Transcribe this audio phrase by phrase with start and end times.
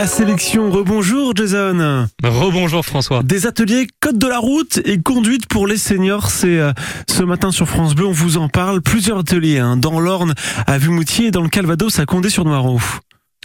[0.00, 2.06] La sélection, rebonjour Jason.
[2.22, 3.24] Rebonjour François.
[3.24, 6.70] Des ateliers code de la route et conduite pour les seniors, c'est euh,
[7.08, 8.80] ce matin sur France Bleu, on vous en parle.
[8.80, 10.36] Plusieurs ateliers hein, dans l'Orne,
[10.68, 12.78] à Vumoutier et dans le Calvados à Condé-sur-Noireau.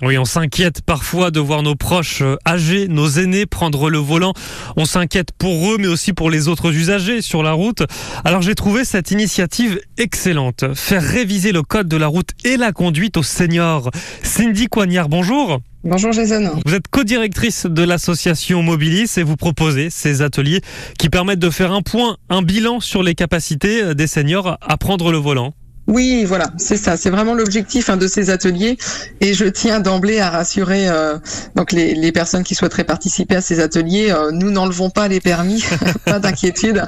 [0.02, 4.34] Oui, on s'inquiète parfois de voir nos proches euh, âgés, nos aînés prendre le volant.
[4.76, 7.84] On s'inquiète pour eux, mais aussi pour les autres usagers sur la route.
[8.26, 10.66] Alors j'ai trouvé cette initiative excellente.
[10.74, 13.92] Faire réviser le code de la route et la conduite aux seniors.
[14.24, 15.60] Cindy Coignard, bonjour.
[15.84, 16.60] Bonjour Jason.
[16.66, 20.62] Vous êtes co-directrice de l'association Mobilis et vous proposez ces ateliers
[20.98, 25.12] qui permettent de faire un point, un bilan sur les capacités des seniors à prendre
[25.12, 25.54] le volant.
[25.88, 26.96] Oui, voilà, c'est ça.
[26.96, 28.78] C'est vraiment l'objectif hein, de ces ateliers.
[29.20, 31.18] Et je tiens d'emblée à rassurer euh,
[31.56, 34.12] donc les, personnes qui souhaiteraient participer à ces ateliers.
[34.12, 35.64] Euh, nous n'enlevons pas les permis,
[36.06, 36.86] pas d'inquiétude,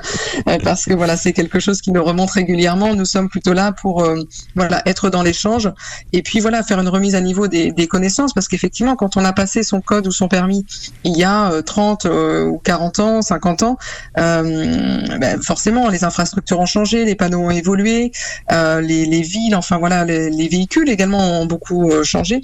[0.47, 2.95] euh, parce que voilà, c'est quelque chose qui nous remonte régulièrement.
[2.95, 4.07] Nous sommes plutôt là pour
[4.55, 5.69] voilà être dans l'échange
[6.13, 9.25] et puis voilà faire une remise à niveau des, des connaissances, parce qu'effectivement, quand on
[9.25, 10.65] a passé son code ou son permis
[11.03, 13.77] il y a 30 ou 40 ans, 50 ans,
[14.15, 18.11] ben, forcément les infrastructures ont changé, les panneaux ont évolué
[18.85, 22.41] les, villes, enfin voilà, les, véhicules également ont beaucoup euh, changé.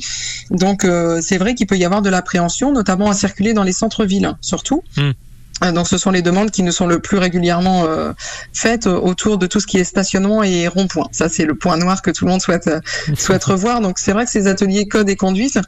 [0.49, 3.73] Donc euh, c'est vrai qu'il peut y avoir de l'appréhension, notamment à circuler dans les
[3.73, 4.83] centres-villes, surtout.
[4.97, 5.11] Hmm.
[5.63, 8.13] Euh, donc ce sont les demandes qui nous sont le plus régulièrement euh,
[8.53, 11.07] faites autour de tout ce qui est stationnement et rond-point.
[11.11, 12.79] Ça c'est le point noir que tout le monde souhaite euh,
[13.15, 13.81] souhaite revoir.
[13.81, 15.59] Donc c'est vrai que ces ateliers code et conduite,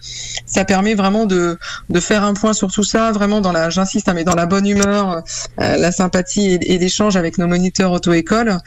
[0.46, 1.58] ça permet vraiment de
[1.90, 4.46] de faire un point sur tout ça, vraiment dans la, j'insiste, hein, mais dans la
[4.46, 5.24] bonne humeur,
[5.58, 8.58] la sympathie et, l'échange avec nos moniteurs auto-école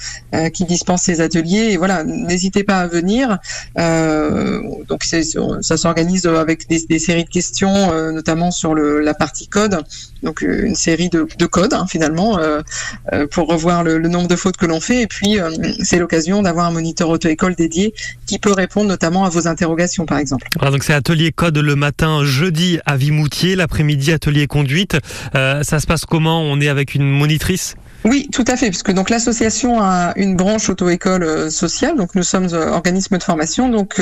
[0.55, 1.71] qui dispensent ces ateliers.
[1.73, 3.39] Et voilà, n'hésitez pas à venir.
[3.77, 9.83] donc ça s'organise avec des, des, séries de questions, notamment sur le, la partie code.
[10.23, 12.63] Donc une série de de, code hein, finalement euh,
[13.13, 15.03] euh, pour revoir le, nombre de fautes que l'on fait.
[15.03, 15.51] Et puis euh,
[15.83, 17.95] c'est l'occasion d'avoir un moniteur auto-école dédié
[18.27, 20.49] qui peut répondre notamment à vos interrogations par exemple.
[20.59, 24.97] Voilà, donc c'est atelier code le matin, jeudi à Vimoutier, l'après-midi atelier conduite.
[25.33, 26.43] ça se passe comment?
[26.43, 27.77] On est avec une monitrice?
[28.07, 32.49] Oui, tout à fait, puisque donc l'association a une branche auto-école sociale, donc nous sommes
[32.53, 34.01] organisme de formation, donc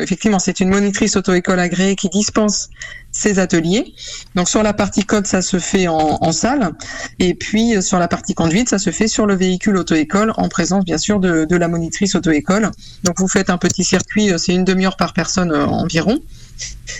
[0.00, 2.70] effectivement c'est une monitrice auto-école agréée qui dispense
[3.12, 3.94] ces ateliers.
[4.34, 6.72] Donc sur la partie code, ça se fait en, salle,
[7.18, 10.48] et puis euh, sur la partie conduite, ça se fait sur le véhicule auto-école, en
[10.48, 12.70] présence bien sûr de, de la monitrice auto-école.
[13.04, 16.18] Donc vous faites un petit circuit, euh, c'est une demi-heure par personne euh, environ.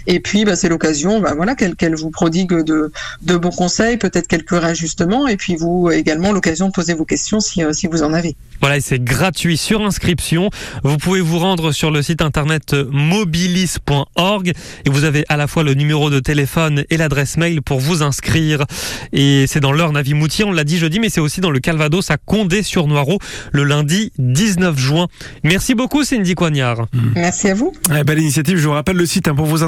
[0.06, 2.92] Et puis, bah, c'est l'occasion, bah, voilà, qu'elle vous prodigue de,
[3.22, 7.40] de bons conseils, peut-être quelques réajustements, et puis vous également l'occasion de poser vos questions
[7.40, 8.36] si, si vous en avez.
[8.62, 10.48] Voilà, c'est gratuit sur inscription.
[10.84, 14.52] Vous pouvez vous rendre sur le site internet mobilis.org
[14.84, 18.04] et vous avez à la fois le numéro de téléphone et l'adresse mail pour vous
[18.04, 18.64] inscrire.
[19.12, 22.08] Et c'est dans l'heure Navimoutier, on l'a dit jeudi, mais c'est aussi dans le Calvados
[22.12, 23.18] à Condé-sur-Noireau
[23.50, 25.08] le lundi 19 juin.
[25.42, 26.86] Merci beaucoup Cindy Coignard.
[27.16, 27.72] Merci à vous.
[28.06, 29.64] belle initiative, je vous rappelle le site hein, pour vous